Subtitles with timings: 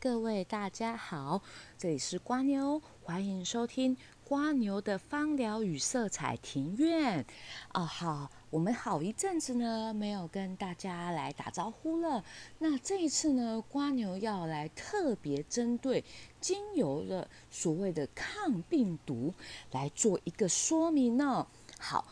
[0.00, 1.42] 各位大家好，
[1.76, 7.26] 这里是瓜牛，欢迎收听瓜牛的芳疗与色彩庭院。
[7.72, 12.22] 啊，好，我们好一阵子呢没有跟大家来打招呼了。
[12.60, 16.04] 那这一次呢，瓜牛要来特别针对
[16.40, 19.34] 精油的所谓的抗病毒
[19.72, 21.44] 来做一个说明呢。
[21.76, 22.06] 好。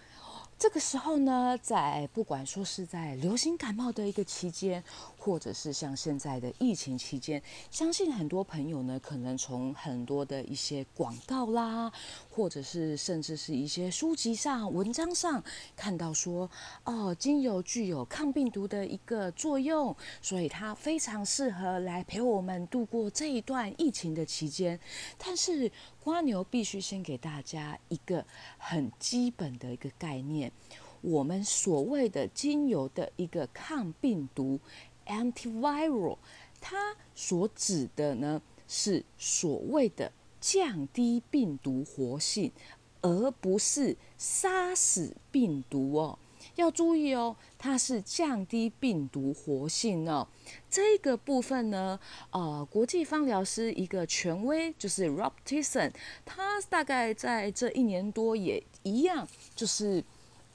[0.58, 4.82] 这个时候呢，在不管说是在流行感冒的一个期间，
[5.26, 11.92] 或者是像现在的疫情期间，相信很多朋友呢，可能从很多的一些广告啦，
[12.30, 15.42] 或者是甚至是一些书籍上、文章上
[15.74, 16.48] 看到说，
[16.84, 24.78] 哦，精油具有抗病毒的一个作用，所以它非常适合来陪我们度过这一段疫情的期间。
[25.18, 25.72] 但是，
[26.04, 28.24] 瓜牛必须先给大家一个
[28.58, 30.52] 很基本的一个概念，
[31.00, 34.60] 我们所谓的精油的一个抗病毒
[35.06, 36.18] （antiviral），
[36.60, 42.52] 它所指的呢是所谓的降低病毒活性，
[43.00, 46.18] 而不是杀死病毒哦。
[46.54, 50.26] 要注意哦，它是降低病毒活性哦。
[50.70, 51.98] 这个部分呢，
[52.30, 55.92] 呃，国际芳疗师一个权威就是 Rob t i s o n
[56.24, 60.02] 他大概在这一年多也一样，就是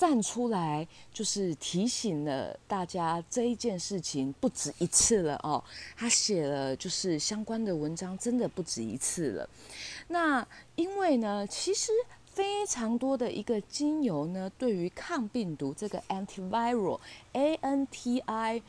[0.02, 5.64] 站出来，就是提醒了大家这一件事情不止一次了哦。
[5.96, 9.48] 他写了就是相关的文章，真的不止一次了。
[10.08, 11.92] 那因为呢，其实。
[12.34, 18.62] 非常多的一个精油呢，对于抗病毒这个 antiviral，a n t i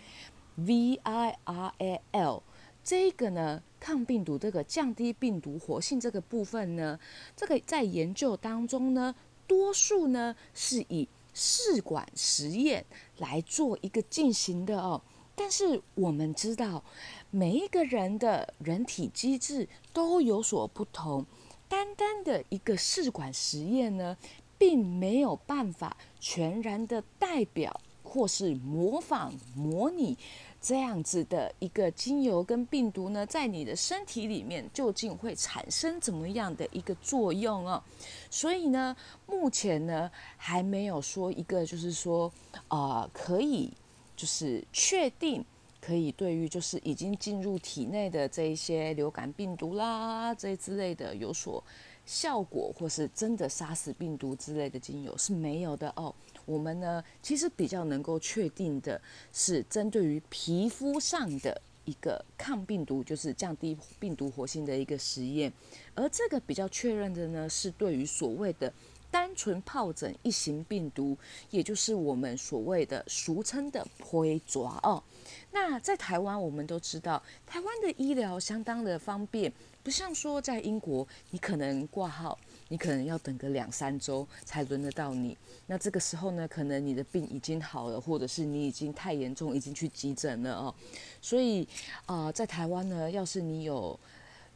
[0.57, 2.43] v i r a l
[2.83, 6.99] 这个呢，抗病毒这个降低病毒活性这个部分呢，
[7.37, 9.15] 这个在研究当中呢，
[9.47, 12.85] 多数呢是以试管实验
[13.19, 15.03] 来做一个进行的哦。
[15.35, 16.85] 但是我们知道，
[17.31, 21.25] 每一个人的人体机制都有所不同。
[21.69, 24.17] 单单的一个试管实验呢，
[24.59, 30.19] 并没有办法全然的代表或是模仿模拟
[30.63, 37.83] 这样子的一个精油跟病毒呢，在你的身体里面究竟会产生怎么样的一个作用哦。
[38.31, 38.97] 所以呢，
[39.27, 42.33] 目前呢还没有说一个就是说
[42.69, 43.71] 啊，可以
[44.17, 45.45] 就是确定。
[45.85, 51.61] 可以对于就是已经进入体内的这一些流感病毒啦，这之类的有所
[52.07, 56.15] 效果，或是真的杀死病毒之类的精油是没有的哦。
[56.45, 59.01] 我们呢，其实比较能够确定的
[59.33, 65.53] 是针对于皮肤上的一个抗病毒，就是降低病毒活性的一个实验，
[65.95, 68.73] 而这个比较确认的呢，是对于所谓的。
[69.13, 71.15] 单纯疱疹一型病毒，
[71.51, 75.05] 也就是我们所谓的俗称的灰爪哦。
[75.51, 82.39] 那在台湾，我们都知道，台湾的医疗相当的方便，不像说在英国，你可能挂号，
[82.73, 85.37] 你可能要等个两三周才轮得到你。
[85.67, 90.75] 那这个时候呢，可能你的病已经好了，或者是你已经太严重，已经去急诊了哦。
[91.21, 91.69] 所以
[92.07, 94.01] 啊，在台湾呢，要是你有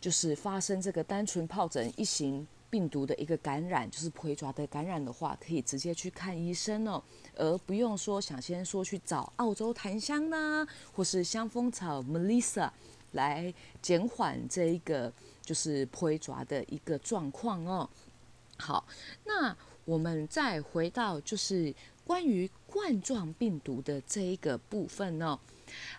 [0.00, 2.46] 就是发生这个单纯疱疹一型。
[2.68, 7.00] 病毒的一个感染，就是蛔爪的感染的话，可以直接去看医生哦，
[7.36, 12.68] 而不用说想先说去找澳洲檀香呢，或是香蜂草 Melissa
[13.16, 15.12] 来减缓这一个
[15.42, 17.90] 就是蛔爪的一个状况哦。
[18.56, 18.86] 好，
[19.24, 21.74] 那我们再回到就是
[22.04, 25.36] 关于冠状病毒的这一个部分哦。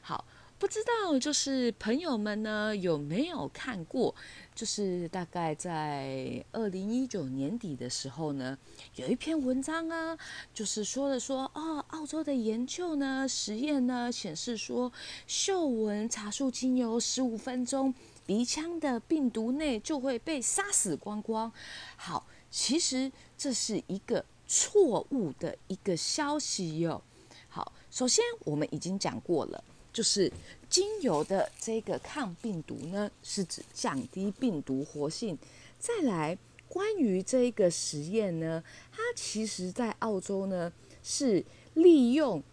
[0.02, 0.24] 好。
[0.60, 4.14] 不知道，就是朋友们呢有没有看过？
[4.56, 8.58] 就是大概在二零一九年底的时候呢，
[8.96, 10.18] 有一篇文章啊，
[10.56, 14.92] 就是说了说哦，澳洲的研究呢，实验呢显示说，
[15.28, 17.94] 嗅闻茶树精油十五分钟，
[18.26, 21.52] 鼻腔的病毒内就会被杀死光光。
[21.98, 27.04] 好，其实这是一个错误的一个消息哟。
[27.48, 29.64] 好，首先我们已经讲过了。
[29.98, 30.32] 就是
[30.70, 35.36] 精油的这个抗病毒呢，是指降低病毒活性。
[35.80, 36.38] 再来，
[36.70, 40.72] 关于这个实验呢，它其实在澳洲呢
[41.02, 41.44] 是
[41.74, 42.44] 利用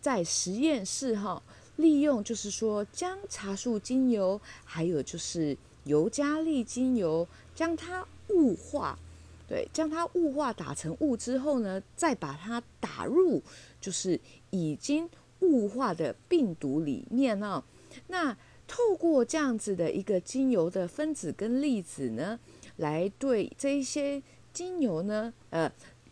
[0.00, 1.42] 在实验室哈，
[1.76, 8.98] 利用就是说将茶树精油还有就是尤加利精油将它雾化，
[9.46, 13.42] 对，将它雾化打成雾之后呢，再把它打入
[13.78, 14.18] 就是
[14.48, 15.06] 已经。
[15.48, 17.62] 雾化的病毒里面呢，
[18.08, 18.36] 那
[18.66, 22.40] 透过这样子的一个精油的分子跟粒子呢，
[22.76, 25.70] 来对这一些精油呢，呃，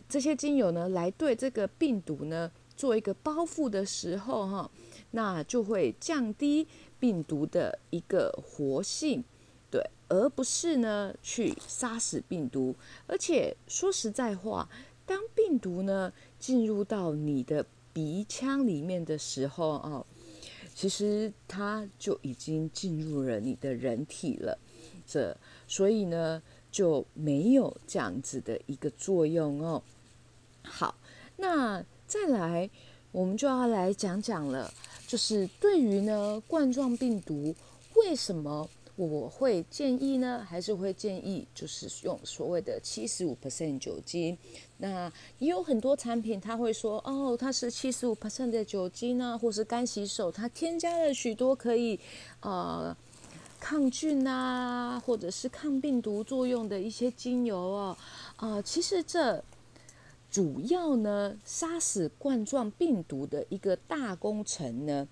[0.09, 4.71] 这些精油呢，来对这个病毒呢做一个包覆的时候哈，
[5.13, 6.67] 那就会降低
[7.01, 9.25] 病毒的一个活性，
[9.71, 12.75] 对，而不是呢去杀死病毒。
[13.07, 14.69] 而且说实在话，
[15.07, 20.07] 当病毒呢进入到你的鼻腔里面的时候哦，
[20.75, 24.59] 其实它就已经进入了你的人体了。
[25.07, 25.37] 这
[25.67, 29.83] 所以呢就没有这样子的一个作用哦。
[30.63, 30.95] 好，
[31.37, 32.71] 那再来，
[33.11, 34.73] 我们就要来讲讲了。
[35.07, 37.55] 就是对于呢冠状病毒，
[37.97, 38.67] 为什么
[39.05, 40.47] 我会建议呢？
[40.49, 44.37] 还是会建议就是用所谓的七十五 percent 酒精。
[44.79, 51.99] 那也有很多产品，他会说哦，它是七十五 percent 的酒精呢，或是干洗手，它添加了许多可以
[52.41, 52.97] 呃
[53.59, 57.97] 抗菌啊，或者是抗病毒作用的一些精油哦。
[58.37, 59.43] 啊，其实这。
[60.31, 65.07] 主要呢，杀死冠状病毒的一个大工程呢，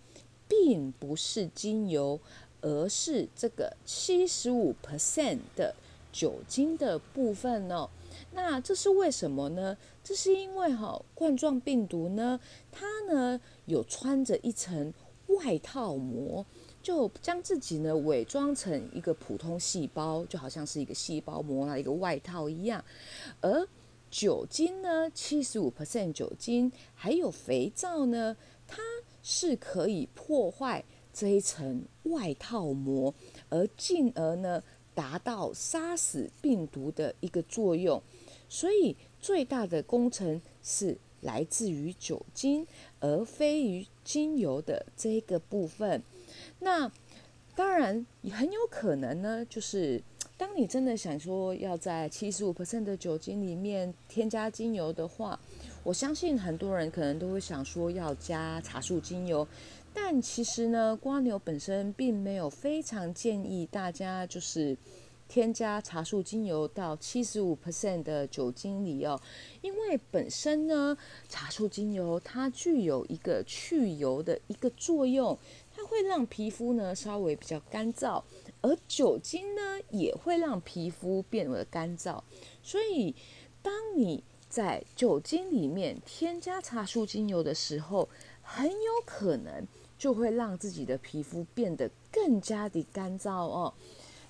[0.49, 2.19] 并不是精油，
[2.61, 5.75] 而是这个七十五 percent 的
[6.13, 7.89] 酒精的部分哦。
[8.33, 9.77] 那这是为什么呢？
[10.03, 12.39] 这是因为哈，冠状病毒呢，
[12.71, 14.93] 它呢有穿着一层
[15.27, 16.45] 外套膜，
[16.83, 22.85] 就将自己呢伪装成一个普通细胞，就好像是一个细胞膜啦一个外套一样，
[23.41, 23.67] 而。
[24.11, 28.37] 酒精呢，七十五 percent 酒精，还有肥皂呢，
[28.67, 28.83] 它
[29.23, 33.15] 是可以破坏这一层外套膜，
[33.49, 34.63] 而进而呢
[34.95, 38.03] 达到杀死病毒的一个作用。
[38.49, 42.67] 所以最大的工程是来自于酒精，
[43.01, 46.03] 而非于精油的这个部分。
[46.59, 46.91] 那
[47.55, 50.03] 当然很有可能呢，就是。
[50.37, 55.39] 当你真的想说要在七十五的酒精里面添加精油的话，
[55.83, 59.47] 我相信很多人可能都会想说要加茶树精油，
[59.93, 64.77] 但其实呢，瓜牛本身并没有非常建议大家就是
[65.29, 69.21] 添加茶树精油到七十五 percent 的酒精里哦，
[69.63, 70.97] 因为本身呢，
[71.29, 75.39] 茶树精油它具有一个去油的一个作用，
[75.71, 78.23] 它会让皮肤呢稍微比较干燥。
[78.63, 82.21] 而酒精呢，也会让皮肤变得干燥，
[82.63, 83.15] 所以
[83.63, 88.09] 当你在酒精里面添加茶树精油的时候，
[88.55, 89.67] 很有可能
[89.99, 93.73] 就会让自己的皮肤变得更加的干燥哦。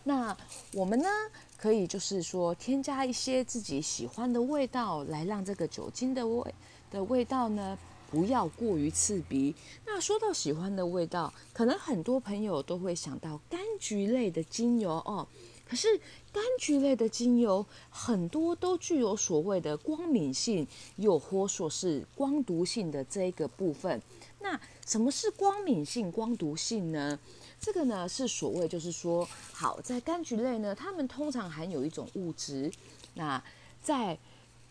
[0.05, 0.37] 那
[0.75, 1.09] 我们呢，
[1.57, 6.55] 可以就是说添加一些自己喜欢的味道，来让这个酒精的味
[6.91, 7.79] 的味道呢。
[8.11, 9.55] 不要过于刺鼻。
[9.87, 15.25] 那说到喜欢的味道，可能很多朋友都会想到柑橘类的精油哦。
[15.71, 15.87] 可是
[16.33, 24.03] 柑橘类的精油很多都具有所谓的光敏性，又或说是光毒性的这一个部分。
[24.41, 27.17] 那什么是光敏性、光毒性呢？
[27.61, 32.69] 这个呢是所谓就是说，好在柑橘类呢，它们通常含有一种物质。
[33.15, 33.41] 那
[33.81, 34.19] 在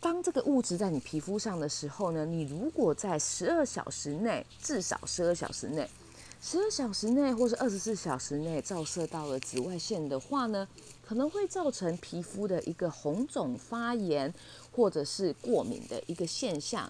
[0.02, 5.90] 当这个物质在你皮肤上的时候呢，你如果在十二小时内，至少十二小时内，
[6.42, 10.66] 十二小时内或是二十四小时内照射到了紫外线的话呢，
[11.06, 14.34] 可能会造成皮肤的一个红肿发炎
[14.72, 16.90] 或者是过敏的一个现象。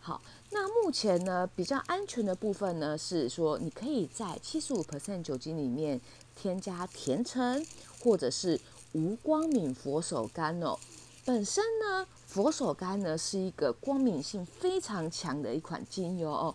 [0.00, 6.00] 好，那目前呢比较安全的部分呢是说，你可以在七十五 percent 酒精里面
[6.34, 7.64] 添加甜橙
[8.02, 8.58] 或者是
[8.92, 10.78] 无光敏佛手柑哦，
[11.26, 12.06] 本身呢。
[12.26, 16.54] 佛手柑呢是一个光敏性非常强的一款精油哦，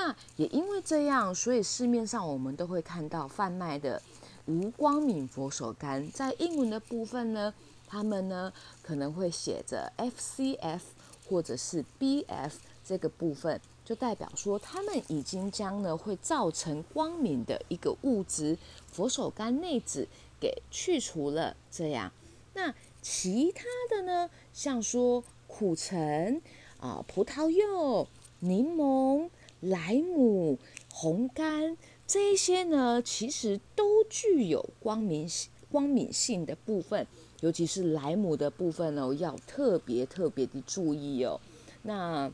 [0.00, 4.00] 那也因为这样，所以市面上我们都会看到贩卖的
[4.46, 7.52] 无光敏佛手柑，在英文的部分呢，
[7.88, 10.80] 他们呢可能会写着 FCF
[11.28, 12.52] 或者是 BF
[12.84, 18.56] 这个部分，就代表说他们已经将呢会造成光敏的一个物质
[18.92, 20.06] 佛手柑内酯
[20.38, 22.12] 给去除了，这样
[22.54, 22.72] 那。
[23.00, 26.42] 其他的呢，像说苦橙
[26.78, 28.06] 啊、葡萄柚、
[28.40, 30.58] 柠檬、莱姆、
[30.92, 35.28] 红柑这些呢，其实都具有光敏
[35.70, 37.06] 光敏性的部分，
[37.40, 41.40] 尤其是莱姆的部分呢，要特别特别的注意哦。
[41.82, 42.30] 那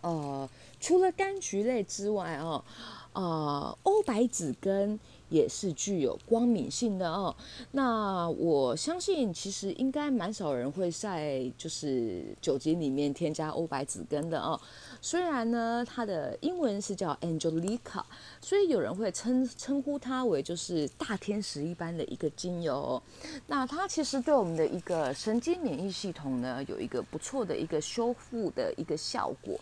[0.00, 0.48] 呃，
[0.80, 2.64] 除了柑橘类之外哦，
[3.12, 4.98] 呃，欧白子跟。
[5.32, 7.34] 也是具有光敏性的哦。
[7.70, 14.60] 那我相信，其实应该蛮少人会在就是酒精里面添加欧白子根的哦。
[15.00, 18.02] 虽然呢，它的英文是叫 Angelica，
[18.42, 23.02] 所以有人会称称呼它为就是大天使一般的一个精油。
[23.46, 29.58] 那它其实对我们的一个神经免疫系统呢，有一个不错的一个修复的一个效果。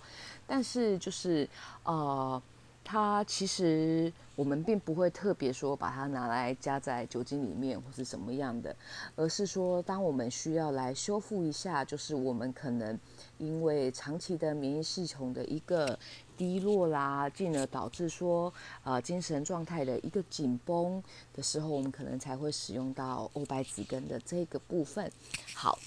[0.49, 1.49] 但是就是
[1.85, 2.43] 呃。
[2.91, 8.75] 它其实我们并不会特别说把它拿来加在酒精里面或是什么样的，
[9.15, 12.99] 而是说当我们需要来修复一下，就是我们可能
[13.39, 15.97] 因为长期的免疫系统的一个
[16.37, 21.01] 低落啦，进而导致说呃精神状态的一个紧绷
[21.33, 25.09] 的时候，我们可能才会使用到欧白子根的这个部分。
[25.55, 25.79] 好，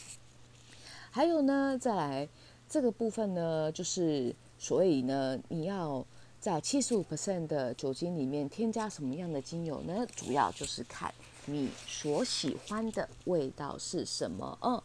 [1.11, 2.29] 还有呢，再来
[2.69, 6.05] 这个部分呢，就是所以呢，你要。
[6.43, 7.05] 在七十五
[7.47, 10.05] 的酒精里面添加什么样的精油呢？
[10.13, 11.13] 主要就是看
[11.45, 14.83] 你所喜欢的味道是什么哦。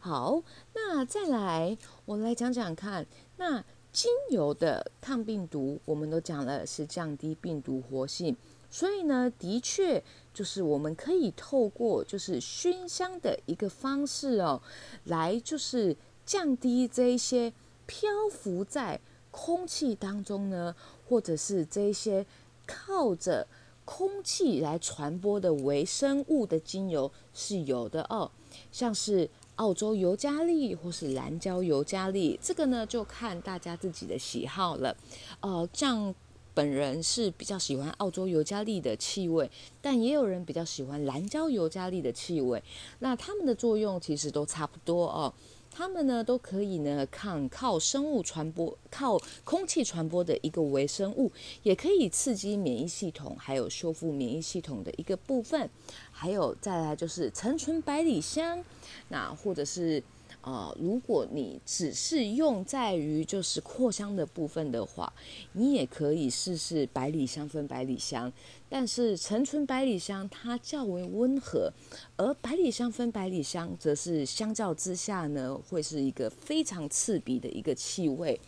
[0.00, 0.42] 好，
[0.74, 3.06] 那再来，我来讲讲看。
[3.36, 8.36] 那精油的抗病毒，我们都讲了是降低病毒活性，
[8.68, 10.02] 所以呢，的确
[10.34, 14.60] 就是我们可以透过就是熏香的一个方式哦，
[15.04, 17.52] 来就是降低这一些
[17.86, 19.00] 漂浮在
[19.36, 20.74] 空气当中呢。
[21.08, 22.26] 或者是这些
[22.66, 23.46] 靠着
[23.84, 28.28] 空气来传播的微生物的精油是有的哦，
[28.72, 34.96] 像是澳洲尤加利或是蓝椒尤加利，这个呢就看大家自己的喜好了。
[35.38, 36.12] 呃，像
[36.52, 39.48] 本人是比较喜欢澳洲尤加利的气味，
[39.80, 42.60] 但也有人比较喜欢蓝椒尤加利的气味。
[42.98, 45.32] 那它们的作用其实都差不多哦。
[45.76, 51.30] 它们呢都可以呢抗靠生物传播、靠空气传播的一个微生物，
[51.62, 55.68] 也可以刺激免疫系统，还有修复免疫系统的一个部分。
[56.10, 58.64] 还有再来就是陈醇百里香，
[59.08, 60.02] 那或者是。
[60.46, 65.12] 啊，如果你只是用在于就是扩香的部分的话，
[65.54, 68.32] 你也可以试试百里香分百里香。
[68.68, 71.72] 但是陈醇百里香它较为温和，
[72.16, 78.40] 而百里香分百里香则是相较之下呢，会是一个非常刺鼻的一个气味。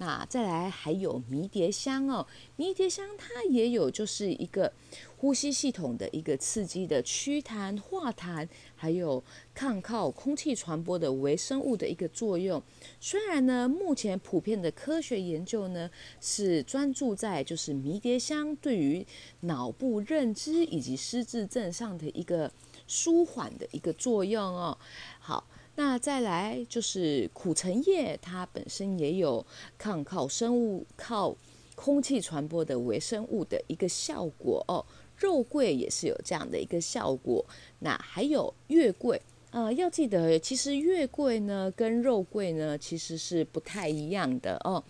[0.00, 2.24] 那再来还有迷迭香哦，
[2.54, 4.72] 迷迭香它也有就是一个
[5.16, 12.62] 呼吸系统的一个刺激的祛痰化痰，还有抗靠空气传播的微生物的一个作用。
[13.00, 15.90] 虽然呢，目前普遍的科学研究呢
[16.20, 19.04] 是专注在就是迷迭香对于
[19.40, 22.48] 脑部认知以及失智症上的一个
[22.86, 24.78] 舒缓的一个作用哦。
[25.18, 25.44] 好。
[25.78, 29.46] 那再来就是苦橙叶，它本身也有
[29.78, 31.36] 抗靠生物、靠
[31.76, 34.84] 空气传播的微生物的一个效果哦。
[35.16, 37.46] 肉桂也是有这样的一个效果。
[37.78, 44.82] 那还有月桂，呃，要记得，其实月桂呢跟肉桂呢其实是不太一样的哦。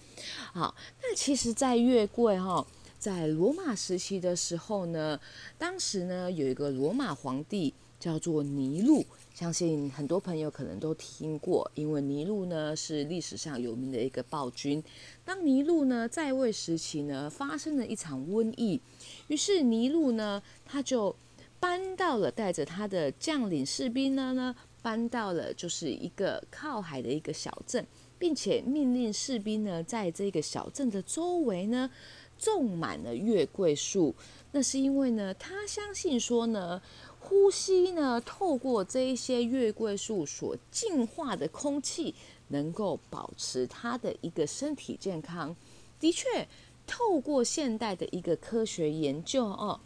[0.55, 2.67] 好，那其实，在月桂哈，
[2.99, 5.21] 在罗马时期的时候呢，
[5.59, 9.05] 当时呢有一个罗马皇帝叫做尼禄。
[9.39, 14.83] 相信很多朋友可能都听过，因为尼禄呢是历史上有名的一个暴君。
[15.25, 18.81] 当尼禄呢在位时期呢，发生了一场瘟疫，
[19.29, 21.15] 于是尼禄呢他就
[21.61, 27.87] 搬到了，带着他的将领士兵呢呢，搬到了就是一个靠海的一个小镇，
[28.19, 31.89] 并且命令士兵呢在这个小镇的周围呢
[32.37, 34.13] 种满了月桂树。
[34.51, 36.83] 那是因为呢，他相信说呢。
[37.29, 42.15] 呼吸呢，透过这一些月桂树所净化的空气，
[42.49, 45.55] 能够保持它的一个身体健康。
[46.01, 46.49] 的确，
[46.87, 49.79] 透过现代的一个科学研究哦，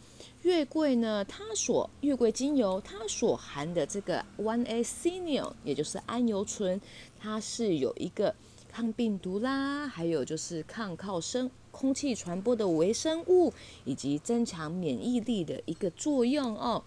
[0.43, 6.79] 月桂呢，它所月桂精油它所含的这个 one a c i n i l 也就是桉油醇，
[7.19, 8.33] 它是有一个
[8.71, 13.51] 抗病毒啦，还有就是抗靠生空气传播的微生物，
[13.83, 16.81] 以及增强免疫力的一个作用哦。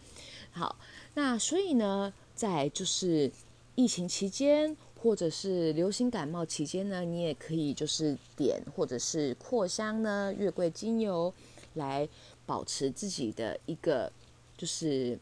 [0.56, 0.74] 好，
[1.12, 3.30] 那所以呢，在就是
[3.74, 11.30] 疫情期间，或者是流行感冒期间呢，你也可以就是点或者是扩香呢月桂精油，
[11.74, 12.08] 来
[12.46, 14.10] 保持自己的一个
[14.56, 15.18] 就是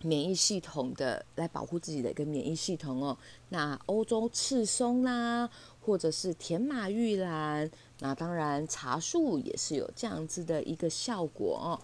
[0.00, 3.14] 免疫系统的，来保护自己的一个免疫系统哦。
[3.50, 5.50] 那欧洲赤松啦，
[5.84, 11.76] 或者是甜马玉兰，那当然茶树也是有这样子的一个效果哦。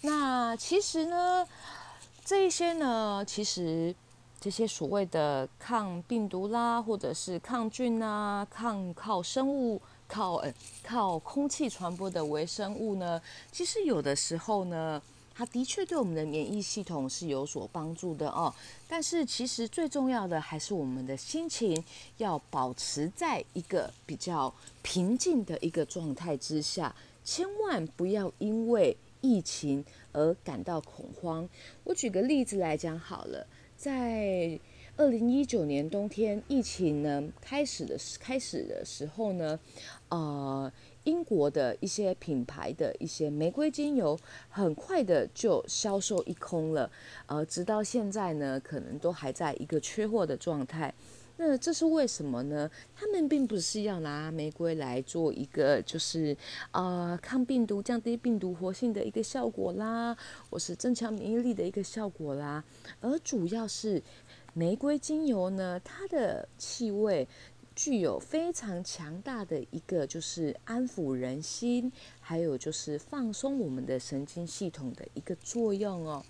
[0.00, 1.46] 那其实呢。
[2.26, 3.94] 这一些呢，其实
[4.40, 10.52] 这些所谓的抗病毒啦，或者是抗菌啊，抗靠生物、靠呃
[10.82, 15.00] 靠空气传播的微生物呢，其实有的时候呢，
[15.36, 18.52] 它的确对我们的免疫系统是有所帮助的哦。
[18.88, 21.80] 但是其实最重要的还是我们的心情
[22.16, 24.52] 要保持在一个比较
[24.82, 26.92] 平静的一个状态之下，
[27.24, 28.96] 千万不要因为。
[29.20, 31.48] 疫情而感到恐慌。
[31.84, 33.46] 我举个例子来讲好了，
[33.76, 34.58] 在
[34.96, 39.60] 二零一九年冬天疫情呢开始的开始的时候呢，
[40.08, 40.72] 呃，
[41.04, 44.18] 英国的一些品牌的一些玫瑰精油，
[44.48, 46.90] 很快的就销售一空了，
[47.26, 50.94] 呃，直到现在呢，可能都还在一个缺货的状态。
[51.38, 52.70] 那这是为什么呢？
[52.94, 56.36] 他们并不是要拿玫瑰来做一个就是
[56.70, 60.16] 呃抗病毒、降低病毒活性的一个效果啦，
[60.48, 62.64] 或是增强免疫力的一个效果啦，
[63.00, 64.02] 而主要是
[64.54, 67.28] 玫瑰精油呢，它的气味
[67.74, 76.24] 具有非常强大的一个就是安抚人心，还有就是放松我们的神经系统的一个作用哦。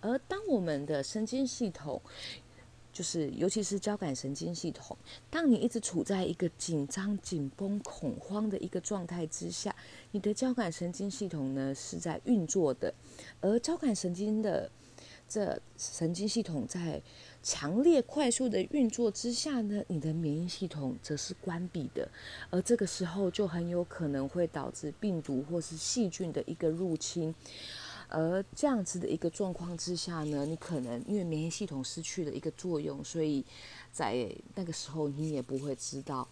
[0.00, 2.00] 而当我们的神经系统
[2.92, 4.94] 就是，尤其是交感神经系统，
[5.30, 9.74] 当你一直处在一个紧张、紧绷、恐慌的一个状态之下，
[10.10, 12.92] 你的交感神经系统呢是在运作的，
[13.40, 14.70] 而交感神经的
[15.26, 17.00] 这神经系统在
[17.42, 22.06] 强烈、快速的运作之下呢，你的免疫系统则是关闭的，
[22.50, 27.34] 而这个时候就很有可能会导致病毒或是细菌的一个入侵。
[28.12, 33.42] 而这样子的一个状况之下呢，你可能因为免疫系统失去了一个作用，所以
[33.90, 36.28] 在那个时候你也不会知道，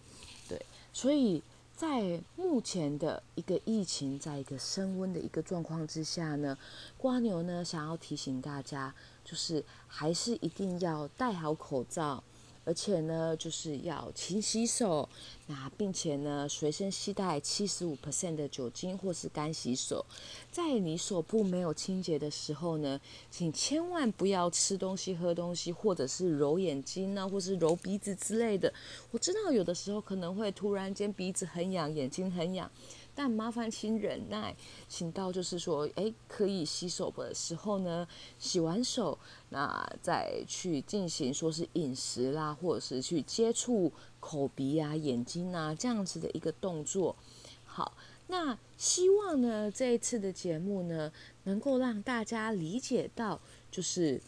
[0.47, 0.63] 对。
[0.93, 1.41] 所以
[1.75, 6.55] 在目前的一个疫情在一个升温的一个状况之下呢，
[6.97, 8.93] 瓜牛呢想要提醒大家，
[9.25, 12.23] 就是还是一定要戴好口罩。
[12.63, 15.09] 而且呢，就是要勤洗手，
[15.47, 20.05] 那并且呢，随身携带七十五 percent 的酒精或是干洗手。
[20.51, 22.99] 在你手部没有清洁的时候呢，
[23.29, 28.71] 请千万不要吃东西、喝东西，或者是揉眼睛呢，或是揉鼻子之类的。
[29.09, 32.69] 我知道有的时候可能会突然间鼻子很痒，眼睛很痒。
[33.13, 34.55] 但麻烦请忍耐，
[34.87, 38.07] 请到就是说，哎，可以洗手的时候呢，
[38.39, 47.15] 洗完手，那再去进行说是饮食啦，或者是去接触口鼻啊、眼睛啊这样子的一个动作。
[47.65, 47.93] 好，
[48.27, 51.11] 那希望呢这一次的节目呢，
[51.43, 54.21] 能够让大家理解到，就是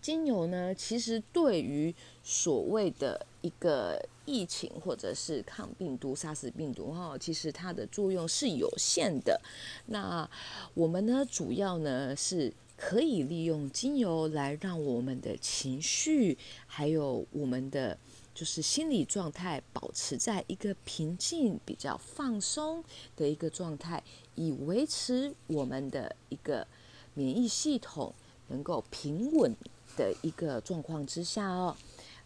[0.00, 1.94] 精油呢，其实对于
[2.24, 4.08] 所谓的一个。
[4.24, 9.40] 疫情或者是抗病毒、杀死病毒哈，其实它的作用是有限的。
[9.86, 10.28] 那
[10.74, 17.98] 我们呢，主要呢是可以利用精油来让我们的情绪，还有我们的
[18.34, 22.82] 就是心理状态，保持在一个平静、比较放松
[23.16, 24.02] 的一个状态，
[24.36, 26.66] 以维持我们的一个
[27.14, 28.14] 免疫系统
[28.48, 29.54] 能够平稳
[29.96, 31.76] 的一个状况之下哦。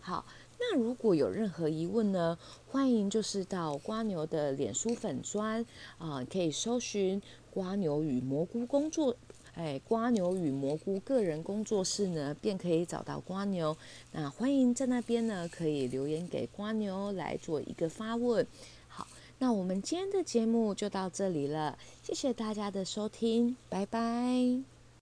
[0.01, 0.25] 好。
[0.59, 2.39] 那如果有任何疑问呢，
[2.69, 5.65] 欢迎就是到瓜牛的脸书粉砖
[5.99, 7.21] 啊，可以搜寻
[7.53, 9.15] 瓜牛与蘑菇工作，
[9.55, 13.77] 哎，瓜牛与蘑菇个人工作室呢，便可以找到瓜牛。
[14.13, 18.47] 那欢迎在那边呢，可以留言给瓜牛来做一个发问。
[18.89, 19.07] 好，
[19.39, 24.76] 那我们今天的节目就到这里了，谢谢大家的收听，拜拜。